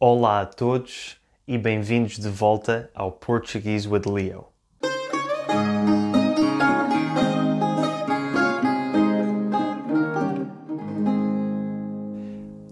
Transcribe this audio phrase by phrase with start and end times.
[0.00, 4.46] Olá a todos e bem-vindos de volta ao Portuguese with Leo.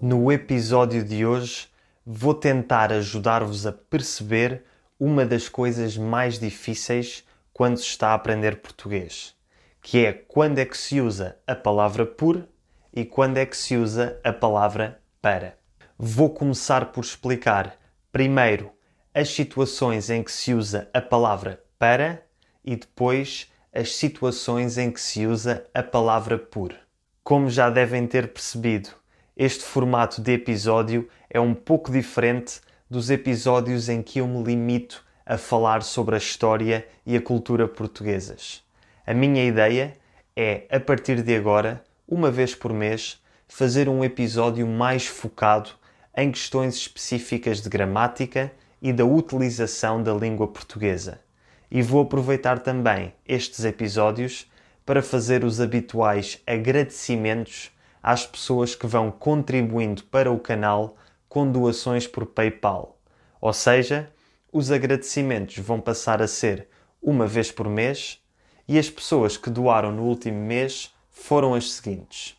[0.01, 1.67] No episódio de hoje,
[2.05, 4.63] vou tentar ajudar-vos a perceber
[4.97, 9.35] uma das coisas mais difíceis quando se está a aprender português,
[9.81, 12.47] que é quando é que se usa a palavra por
[12.93, 15.56] e quando é que se usa a palavra para.
[15.99, 17.75] Vou começar por explicar
[18.11, 18.69] primeiro
[19.15, 22.23] as situações em que se usa a palavra para
[22.63, 26.75] e depois as situações em que se usa a palavra por.
[27.23, 28.89] Como já devem ter percebido,
[29.35, 35.03] este formato de episódio é um pouco diferente dos episódios em que eu me limito
[35.25, 38.63] a falar sobre a história e a cultura portuguesas.
[39.03, 39.97] A minha ideia
[40.35, 45.71] é, a partir de agora, uma vez por mês, fazer um episódio mais focado
[46.17, 51.21] em questões específicas de gramática e da utilização da língua portuguesa.
[51.69, 54.51] E vou aproveitar também estes episódios
[54.83, 57.69] para fazer os habituais agradecimentos
[58.01, 60.97] às pessoas que vão contribuindo para o canal
[61.29, 62.97] com doações por PayPal.
[63.39, 64.09] Ou seja,
[64.51, 66.67] os agradecimentos vão passar a ser
[66.99, 68.19] uma vez por mês
[68.67, 72.35] e as pessoas que doaram no último mês foram as seguintes: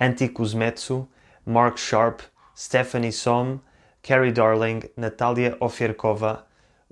[0.00, 1.06] Anticos Metsu,
[1.46, 2.20] Mark Sharp,
[2.54, 3.60] Stephanie Somm,
[4.02, 6.42] Carrie Darling, Natalia Ofierkova,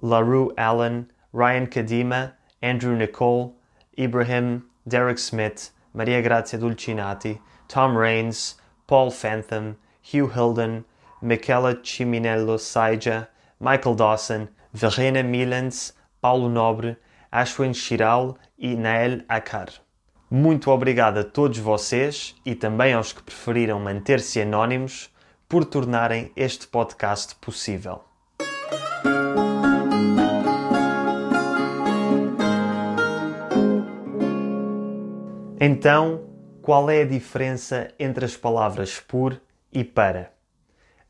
[0.00, 3.56] LaRue Allen, Ryan Kadima, Andrew Nicole,
[3.98, 10.84] Ibrahim, Derek Smith, Maria Grazia Dulcinati, Tom Rains, Paul Fantham, Hugh Hilden,
[11.22, 13.28] Michela Ciminello Saija,
[13.60, 16.96] Michael Dawson, Verena Milans, Paulo Nobre,
[17.32, 19.68] Ashwin Chiral e Nael Akar.
[20.30, 25.09] Muito obrigado a todos vocês e também aos que preferiram manter-se anónimos
[25.50, 28.04] por tornarem este podcast possível.
[35.60, 36.20] Então,
[36.62, 40.32] qual é a diferença entre as palavras por e para?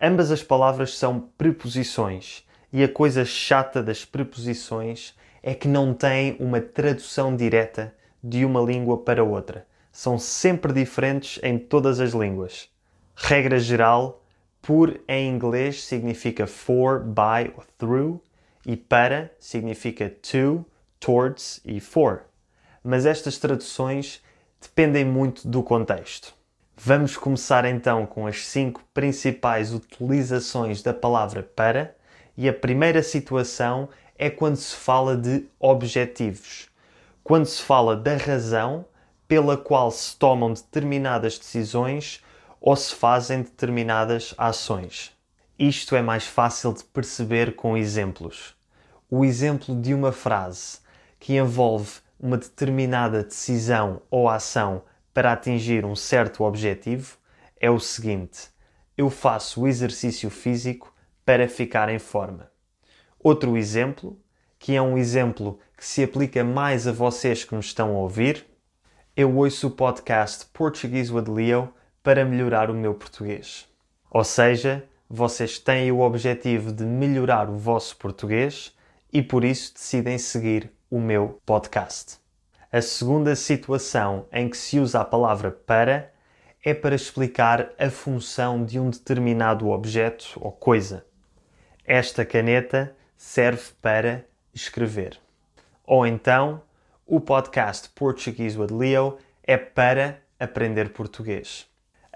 [0.00, 6.38] Ambas as palavras são preposições e a coisa chata das preposições é que não têm
[6.40, 9.66] uma tradução direta de uma língua para outra.
[9.92, 12.70] São sempre diferentes em todas as línguas.
[13.14, 14.19] Regra geral,
[14.62, 18.20] por em inglês significa for, by ou through
[18.66, 20.64] e para significa to,
[20.98, 22.24] towards e for.
[22.82, 24.22] Mas estas traduções
[24.60, 26.34] dependem muito do contexto.
[26.76, 31.94] Vamos começar então com as cinco principais utilizações da palavra para,
[32.36, 36.68] e a primeira situação é quando se fala de objetivos.
[37.22, 38.86] Quando se fala da razão
[39.28, 42.24] pela qual se tomam determinadas decisões
[42.60, 45.12] ou se fazem determinadas ações.
[45.58, 48.54] Isto é mais fácil de perceber com exemplos.
[49.10, 50.78] O exemplo de uma frase
[51.18, 54.82] que envolve uma determinada decisão ou ação
[55.12, 57.16] para atingir um certo objetivo
[57.58, 58.48] é o seguinte:
[58.96, 60.94] eu faço o exercício físico
[61.24, 62.50] para ficar em forma.
[63.18, 64.18] Outro exemplo,
[64.58, 68.46] que é um exemplo que se aplica mais a vocês que nos estão a ouvir,
[69.16, 71.72] eu ouço o podcast Portuguese with Leo
[72.02, 73.68] para melhorar o meu português.
[74.10, 78.74] Ou seja, vocês têm o objetivo de melhorar o vosso português
[79.12, 82.18] e por isso decidem seguir o meu podcast.
[82.72, 86.12] A segunda situação em que se usa a palavra para
[86.64, 91.04] é para explicar a função de um determinado objeto ou coisa.
[91.84, 94.24] Esta caneta serve para
[94.54, 95.18] escrever.
[95.84, 96.62] Ou então,
[97.06, 101.69] o podcast Portuguese with Leo é para aprender português.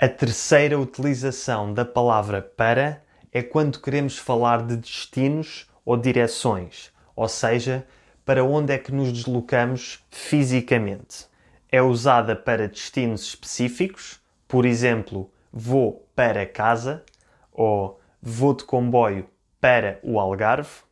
[0.05, 7.27] A terceira utilização da palavra para é quando queremos falar de destinos ou direções, ou
[7.27, 7.87] seja,
[8.23, 11.27] para onde é que nos deslocamos fisicamente.
[11.73, 17.03] É usada para destinos específicos, por exemplo, vou para casa
[17.51, 19.27] ou vou de comboio
[19.59, 20.83] para o Algarve,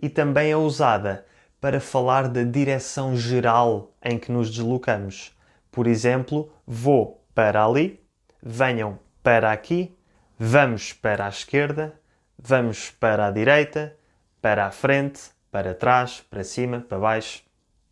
[0.00, 1.26] e também é usada
[1.60, 5.36] para falar da direção geral em que nos deslocamos.
[5.72, 8.03] Por exemplo, vou para ali
[8.44, 9.96] venham para aqui,
[10.38, 11.98] vamos para a esquerda,
[12.38, 13.96] vamos para a direita,
[14.42, 17.42] para a frente, para trás, para cima, para baixo,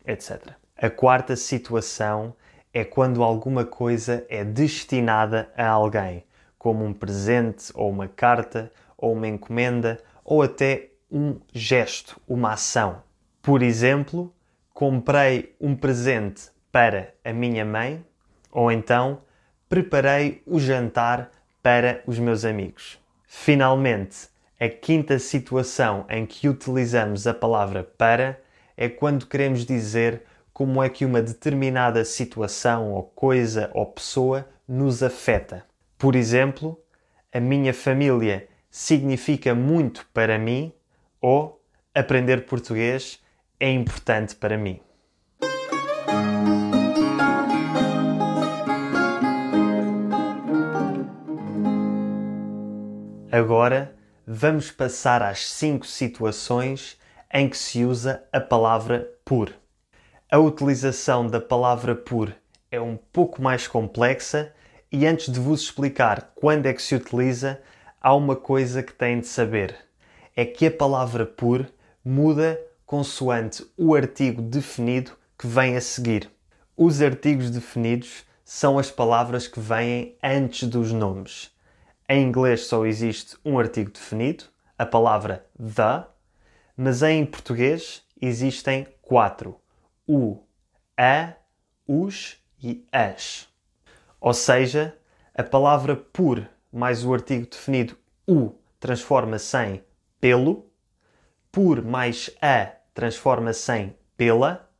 [0.06, 0.50] etc.
[0.76, 2.34] A quarta situação
[2.74, 6.22] é quando alguma coisa é destinada a alguém,
[6.58, 13.02] como um presente ou uma carta ou uma encomenda ou até um gesto, uma ação.
[13.40, 14.34] Por exemplo,
[14.74, 18.04] comprei um presente para a minha mãe
[18.50, 19.22] ou então
[19.72, 21.30] preparei o jantar
[21.62, 22.98] para os meus amigos.
[23.26, 24.28] Finalmente,
[24.60, 28.38] A quinta situação em que utilizamos a palavra para
[28.76, 35.02] é quando queremos dizer como é que uma determinada situação ou coisa ou pessoa nos
[35.02, 35.64] afeta.
[35.98, 36.78] Por exemplo,
[37.32, 40.70] a minha família significa muito para mim
[41.18, 41.60] ou
[41.94, 43.20] aprender português
[43.58, 44.80] é importante para mim.
[53.34, 53.94] Agora
[54.26, 56.98] vamos passar às cinco situações
[57.32, 59.50] em que se usa a palavra por.
[60.30, 62.30] A utilização da palavra por
[62.70, 64.52] é um pouco mais complexa
[64.92, 67.58] e antes de vos explicar quando é que se utiliza,
[67.98, 69.76] há uma coisa que têm de saber.
[70.36, 71.66] É que a palavra por
[72.04, 76.30] muda consoante o artigo definido que vem a seguir.
[76.76, 81.51] Os artigos definidos são as palavras que vêm antes dos nomes.
[82.14, 84.44] Em inglês só existe um artigo definido,
[84.76, 86.06] a palavra the,
[86.76, 89.58] mas em português existem quatro:
[90.06, 90.38] o,
[90.94, 91.32] a,
[91.88, 93.48] os e as.
[94.20, 94.94] Ou seja,
[95.34, 97.96] a palavra por mais o artigo definido
[98.28, 99.84] o transforma-se em
[100.20, 100.70] pelo,
[101.50, 104.70] por mais a transforma-se em pela,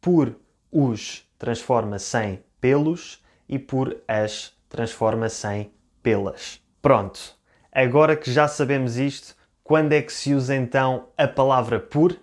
[0.00, 0.34] por
[0.72, 5.70] os transforma-se em pelos e por as transforma-se em
[6.02, 6.66] pelas.
[6.80, 7.36] Pronto,
[7.72, 9.34] agora que já sabemos isto,
[9.64, 12.16] quando é que se usa então a palavra por?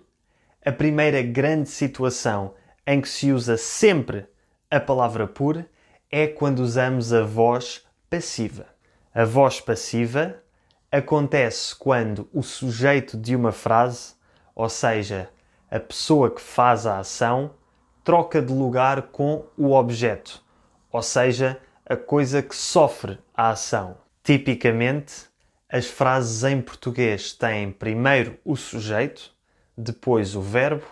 [0.64, 2.54] A primeira grande situação
[2.86, 4.26] em que se usa sempre
[4.70, 5.62] a palavra por
[6.10, 8.66] é quando usamos a voz passiva.
[9.14, 10.36] A voz passiva
[10.90, 14.14] acontece quando o sujeito de uma frase,
[14.54, 15.28] ou seja,
[15.70, 17.50] a pessoa que faz a ação,
[18.02, 20.42] troca de lugar com o objeto,
[20.90, 24.05] ou seja, a coisa que sofre a ação.
[24.26, 25.26] Tipicamente,
[25.68, 29.32] as frases em português têm primeiro o sujeito,
[29.78, 30.84] depois o verbo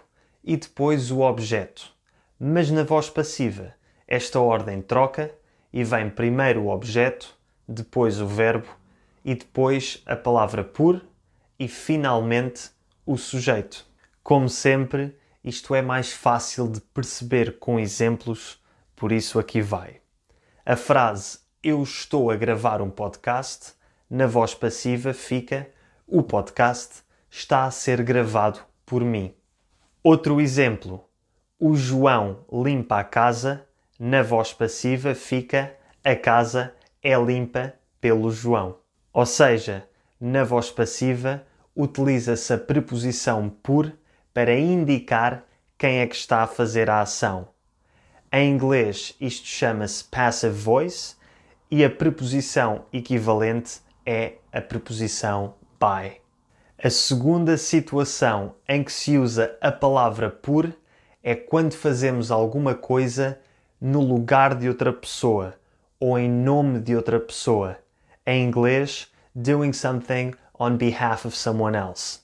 [0.44, 1.92] e depois o objeto.
[2.38, 3.74] Mas na voz passiva,
[4.06, 5.34] esta ordem troca
[5.72, 7.36] e vem primeiro o objeto,
[7.66, 8.68] depois o verbo
[9.24, 11.04] e depois a palavra por
[11.58, 12.70] e finalmente
[13.04, 13.84] o sujeito.
[14.22, 18.62] Como sempre, isto é mais fácil de perceber com exemplos,
[18.94, 20.00] por isso aqui vai.
[20.64, 23.72] A frase eu estou a gravar um podcast,
[24.10, 25.66] na voz passiva fica
[26.06, 29.34] o podcast está a ser gravado por mim.
[30.02, 31.08] Outro exemplo,
[31.58, 33.66] o João limpa a casa,
[33.98, 35.74] na voz passiva fica
[36.04, 38.76] a casa é limpa pelo João.
[39.10, 39.88] Ou seja,
[40.20, 43.90] na voz passiva utiliza-se a preposição por
[44.34, 45.46] para indicar
[45.78, 47.48] quem é que está a fazer a ação.
[48.30, 51.23] Em inglês, isto chama-se passive voice
[51.70, 56.20] e a preposição equivalente é a preposição by.
[56.82, 60.72] A segunda situação em que se usa a palavra por
[61.22, 63.38] é quando fazemos alguma coisa
[63.80, 65.54] no lugar de outra pessoa
[65.98, 67.78] ou em nome de outra pessoa.
[68.26, 72.20] Em inglês, doing something on behalf of someone else.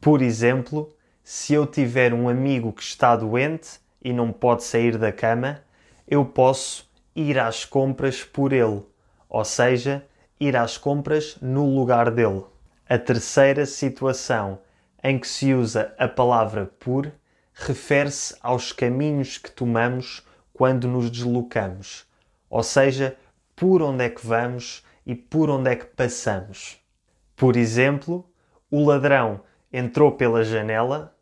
[0.00, 0.90] Por exemplo,
[1.22, 5.60] se eu tiver um amigo que está doente e não pode sair da cama,
[6.06, 6.87] eu posso
[7.18, 8.82] ir às compras por ele,
[9.28, 10.06] ou seja,
[10.38, 12.44] ir às compras no lugar dele.
[12.88, 14.60] A terceira situação
[15.02, 17.10] em que se usa a palavra por
[17.54, 22.06] refere-se aos caminhos que tomamos quando nos deslocamos,
[22.48, 23.16] ou seja,
[23.56, 26.78] por onde é que vamos e por onde é que passamos.
[27.34, 28.24] Por exemplo,
[28.70, 29.40] o ladrão
[29.72, 31.16] entrou pela janela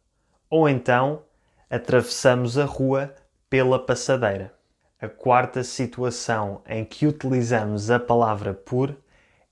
[0.50, 1.22] ou então
[1.70, 3.14] atravessamos a rua
[3.48, 4.55] pela passadeira.
[4.98, 8.96] A quarta situação em que utilizamos a palavra por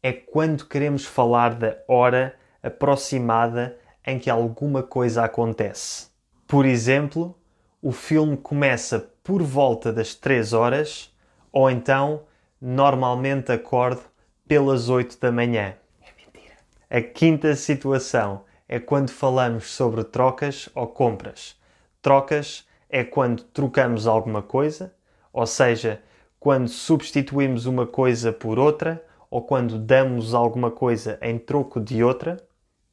[0.02, 6.08] é quando queremos falar da hora aproximada em que alguma coisa acontece.
[6.46, 7.38] Por exemplo,
[7.82, 11.14] o filme começa por volta das 3 horas
[11.52, 12.22] ou então
[12.58, 14.00] normalmente acordo
[14.48, 15.74] pelas 8 da manhã.
[16.00, 16.56] É mentira.
[16.88, 21.54] A quinta situação é quando falamos sobre trocas ou compras.
[22.00, 24.90] Trocas é quando trocamos alguma coisa
[25.34, 26.00] ou seja,
[26.38, 32.36] quando substituímos uma coisa por outra ou quando damos alguma coisa em troco de outra.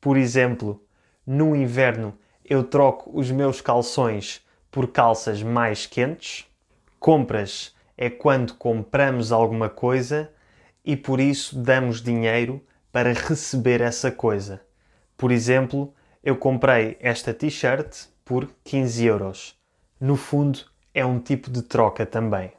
[0.02, 0.84] Por exemplo,
[1.26, 6.48] no inverno eu troco os meus calções por calças mais quentes.
[7.00, 10.32] Compras é quando compramos alguma coisa
[10.84, 12.60] e por isso damos dinheiro
[12.92, 14.62] para receber essa coisa.
[15.16, 15.94] Por exemplo,
[16.24, 19.62] eu comprei esta t-shirt por 15 euros.
[20.00, 22.52] No fundo, é um tipo de troca também.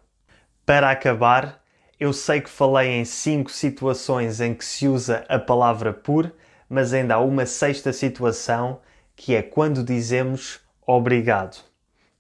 [0.65, 1.63] Para acabar,
[1.99, 6.33] eu sei que falei em cinco situações em que se usa a palavra por,
[6.69, 8.81] mas ainda há uma sexta situação
[9.15, 11.63] que é quando dizemos obrigado.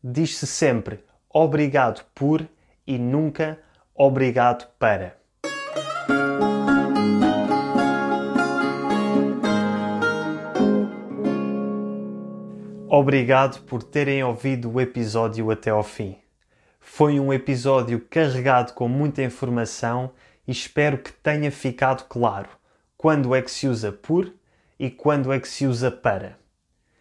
[0.04, 1.00] Diz-se sempre
[1.30, 2.46] obrigado por
[2.86, 3.58] e nunca
[3.94, 5.21] obrigado para.
[12.94, 16.18] Obrigado por terem ouvido o episódio até ao fim.
[16.78, 20.10] Foi um episódio carregado com muita informação
[20.46, 22.50] e espero que tenha ficado claro
[22.98, 24.30] quando é que se usa por
[24.78, 26.36] e quando é que se usa para.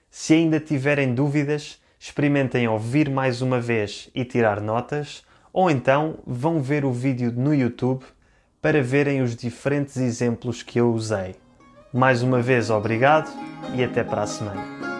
[0.09, 6.61] Se ainda tiverem dúvidas, experimentem ouvir mais uma vez e tirar notas, ou então vão
[6.61, 8.05] ver o vídeo no YouTube
[8.61, 11.35] para verem os diferentes exemplos que eu usei.
[11.91, 13.29] Mais uma vez, obrigado
[13.75, 14.90] e até para a semana.